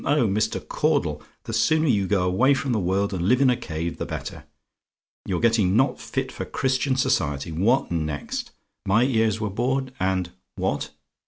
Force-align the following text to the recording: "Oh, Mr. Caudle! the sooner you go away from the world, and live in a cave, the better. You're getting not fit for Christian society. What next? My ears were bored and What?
"Oh, 0.03 0.27
Mr. 0.27 0.67
Caudle! 0.67 1.21
the 1.43 1.53
sooner 1.53 1.85
you 1.87 2.07
go 2.07 2.23
away 2.23 2.55
from 2.55 2.71
the 2.71 2.79
world, 2.79 3.13
and 3.13 3.27
live 3.29 3.39
in 3.39 3.51
a 3.51 3.55
cave, 3.55 3.97
the 3.99 4.05
better. 4.07 4.45
You're 5.27 5.39
getting 5.39 5.75
not 5.77 6.01
fit 6.01 6.31
for 6.31 6.43
Christian 6.43 6.95
society. 6.95 7.51
What 7.51 7.91
next? 7.91 8.49
My 8.83 9.03
ears 9.03 9.39
were 9.39 9.51
bored 9.51 9.93
and 9.99 10.31
What? 10.55 10.89